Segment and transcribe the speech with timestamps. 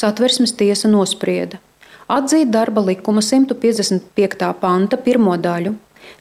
[0.00, 1.60] satversmes tiesa nosprieda
[2.10, 4.52] atzīt darba likuma 155.
[4.60, 5.74] panta pirmo daļu,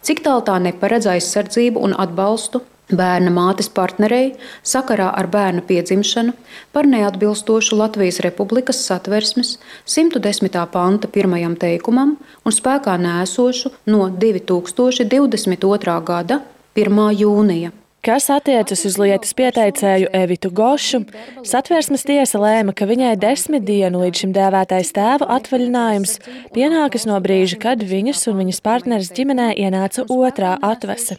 [0.05, 4.31] cik tālu tā neparedz aizsardzību un atbalstu bērna mātes partnerei
[4.65, 6.33] sakarā ar bērna piedzimšanu
[6.73, 10.57] par neatbilstošu Latvijas Republikas satversmes 110.
[10.73, 12.15] panta pirmajam teikumam
[12.45, 15.99] un spēkā nēsošu no 2022.
[16.05, 16.41] gada
[16.77, 17.05] 1.
[17.21, 17.73] jūnija.
[17.99, 21.01] Kas attiecas uz lietas pieteicēju Evitu Gošu,
[21.43, 26.13] satversmes tiesa lēma, ka viņai desmit dienu līdz šim dēvētais tēva atvaļinājums
[26.55, 31.17] pienākas no brīža, kad viņas un viņas partneres ģimenē ienāca otrā atvese.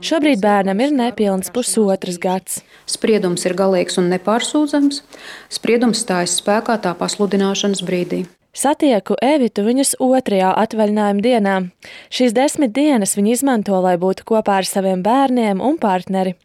[0.00, 2.62] Šobrīd bērnam ir nepilns pusotras gads.
[2.88, 5.02] Spriedums ir galīgs un nepārsūdzams.
[5.52, 8.24] Spriedums stājas spēkā tā pasludināšanas brīdī.
[8.54, 11.54] Satieku Evitu viņas otrajā atvaļinājuma dienā.
[12.14, 16.36] Šīs desmit dienas viņa izmanto, lai būtu kopā ar saviem bērniem un partneri.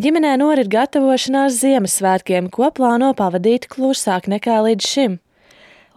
[0.00, 5.18] Ģimenē norit gatavošanās Ziemassvētkiem, ko plāno pavadīt klusāk nekā līdz šim.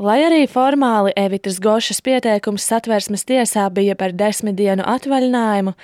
[0.04, 5.78] Lai arī formāli Evitas Gošas pieteikums satversmes tiesā bija par desmit dienu atvaļinājumu,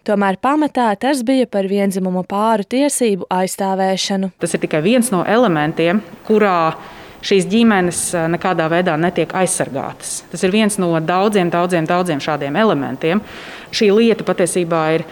[0.00, 4.30] Tomēr pamatā tas bija par vienzimumu pāru tiesību aizstāvēšanu.
[4.40, 6.72] Tas ir tikai viens no elementiem, kurā
[7.26, 10.22] šīs ģimenes nekādā veidā netiek aizsargātas.
[10.32, 13.20] Tas ir viens no daudziem, daudziem, daudziem šādiem elementiem.
[13.74, 15.06] Šī lieta patiesībā ir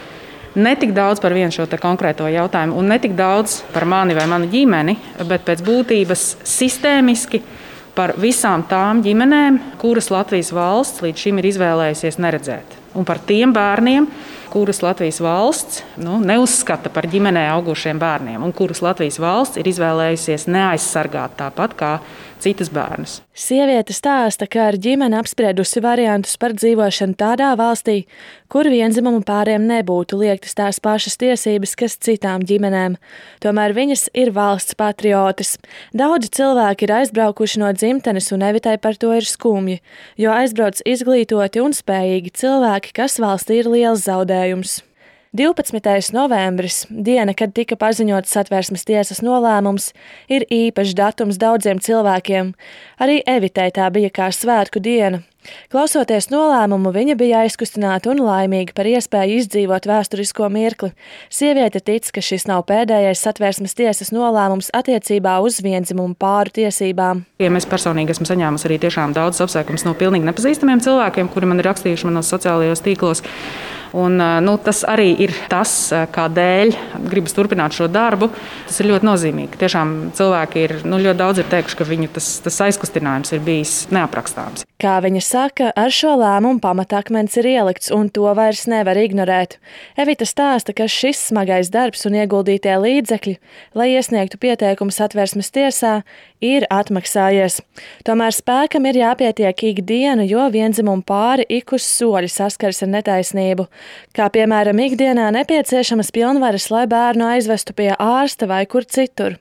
[0.58, 4.26] ne tik daudz par vienu šo konkrēto jautājumu, un ne tik daudz par mani vai
[4.30, 4.96] manu ģimeni,
[5.28, 7.42] bet pēc būtības sistēmiski
[7.98, 12.78] par visām tām ģimenēm, kuras Latvijas valsts līdz šim ir izvēlējusies neredzēt.
[12.98, 14.08] Un par tiem bērniem,
[14.50, 20.48] kurus Latvijas valsts nu, neuzskata par ģimenē augušiem bērniem, un kurus Latvijas valsts ir izvēlējusies
[20.50, 21.92] neaizsargāt tāpat kā
[22.42, 23.18] citus bērnus.
[23.38, 28.00] Sieviete stāsta, ka ar ģimeni apspriedusi variantus par dzīvošanu tādā valstī,
[28.50, 32.96] kur vienzimumu pāriem nebūtu liektas tās pašas tiesības, kas citām ģimenēm.
[33.44, 35.56] Tomēr viņas ir valsts patriotis.
[35.94, 39.80] Daudzi cilvēki ir aizbraukuši no dzimtenes, un Evitai par to ir skumji,
[40.18, 44.82] jo aizbrauc izglītoti un spējīgi cilvēki, kas valstī ir liels zaudējums.
[45.36, 46.12] 12.
[46.16, 49.90] novembris, diena, kad tika paziņots satvērsmes tiesas nolēmums,
[50.32, 52.54] ir īpašs datums daudziem cilvēkiem.
[52.98, 55.20] Arī Evitei tā bija kā svētku diena.
[55.72, 60.92] Klausoties nolēmumu, viņa bija aizkustināta un laimīga par iespēju izdzīvot vēsturisko mirkli.
[61.32, 67.24] Sieviete tic, ka šis nav pēdējais satvērsmes tiesas nolēmums attiecībā uz vienzimumu pāru tiesībām.
[67.42, 68.80] Ja mēs personīgi esam saņēmuši arī
[69.16, 73.24] daudz apsveikumus no pilnīgi nepazīstamiem cilvēkiem, kuri man ir rakstījuši manos sociālajos tīklos.
[73.92, 75.72] Un, nu, tas arī ir tas,
[76.12, 76.74] kādēļ
[77.08, 78.30] gribas turpināt šo darbu.
[78.68, 79.60] Tas ir ļoti nozīmīgi.
[79.60, 83.78] Tiešām cilvēki ir nu, ļoti daudz ir teikuši, ka viņu tas, tas aizkustinājums ir bijis
[83.94, 84.66] neaprakstāms.
[84.78, 89.56] Kā viņa saka, ar šo lēmumu pamatakmens ir ielikts, un to vairs nevar ignorēt.
[89.98, 93.34] Evita stāsta, ka šis smagais darbs un ieguldītie līdzekļi,
[93.74, 95.96] lai iesniegtu pieteikumu satversmes tiesā,
[96.38, 97.58] ir atmaksājies.
[98.06, 103.66] Tomēr spēkam ir jāpietiek ikdienu, jo vienzimumu pāri ik uz soļa saskars ar netaisnību,
[104.14, 109.40] kā piemēram ikdienā nepieciešamas pilnvaras, lai bērnu aizvestu pie ārsta vai kur citur.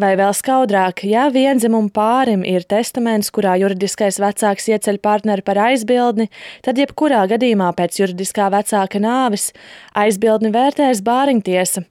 [0.00, 6.30] Vai vēl skaudrāk, ja vienzimumu pārim ir testaments, kurā juridiskais vecāks ieceļ partneri par aizbildni,
[6.64, 9.50] tad jebkurā gadījumā pēc juridiskā vecāka nāves
[9.98, 11.84] aizbildni vērtēs bāriņtiesa,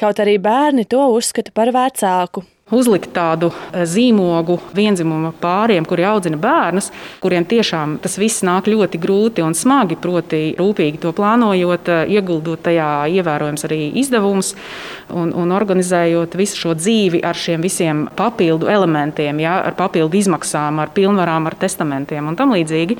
[0.00, 6.38] kaut arī bērni to uzskata par vecāku uzlikt tādu e, zīmogu vienzimuma pāriem, kuri audzina
[6.40, 6.90] bērnus,
[7.22, 12.64] kuriem tiešām tas viss nāk ļoti grūti un smagi, proti, rūpīgi to plānojot, e, ieguldot
[12.64, 14.54] tajā ievērojams arī izdevumus
[15.12, 20.80] un, un organizējot visu šo dzīvi ar šiem visiem papildu elementiem, ja, ar papildu izmaksām,
[20.82, 22.98] ar pilnvarām, ar testamentiem un tam līdzīgi.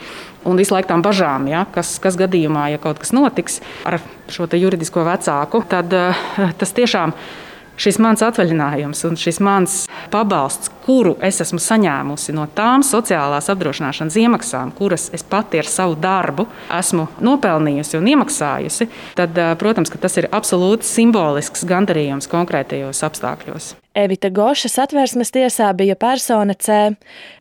[0.48, 4.00] Un visu laiku tām bažām, ja, kas, kas gadījumā, ja kaut kas notiks ar
[4.32, 6.18] šo juridisko vecāku, tad uh,
[6.58, 7.51] tas tiešām ir
[7.82, 9.76] šis mans atvaļinājums un šis mans
[10.12, 15.98] pabalsts, kuru es esmu saņēmusi no tām sociālās apdrošināšanas iemaksām, kuras es pati ar savu
[15.98, 16.46] darbu
[16.78, 23.72] esmu nopelnījusi un iemaksājusi, tad, protams, tas ir absolūti simbolisks gandarījums konkrētajos apstākļos.
[23.94, 26.94] Evita Goša satversmes tiesā bija persona C.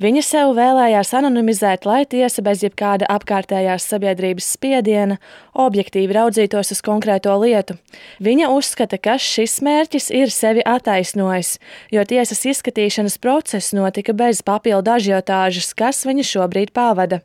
[0.03, 5.15] Viņa sev vēlējās anonimizēt, lai tiesa bez jebkāda apkārtējās sabiedrības spiediena
[5.55, 7.77] objektīvi raudzītos uz konkrēto lietu.
[8.19, 11.55] Viņa uzskata, ka šis mērķis ir sevi attaisnojis,
[11.95, 17.23] jo tiesas izskatīšanas process notika bez papildu ažiotāžas, kas viņa šobrīd pavada.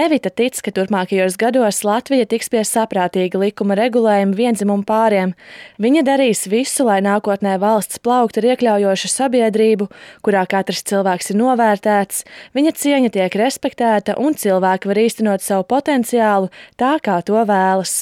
[0.00, 5.34] Evita tic, ka turpmākajos gados Latvija tiks pie saprātīga likuma regulējuma vienzimumu pāriem.
[5.82, 9.90] Viņa darīs visu, lai nākotnē valsts plauktu ar iekļaujošu sabiedrību,
[10.24, 12.24] kurā katrs cilvēks ir novērtēts,
[12.56, 16.48] viņa cieņa tiek respektēta un cilvēki var īstenot savu potenciālu
[16.80, 18.00] tā, kā to vēlas.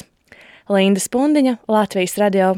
[0.71, 2.53] Linda Spundiņa, Latvijas radio.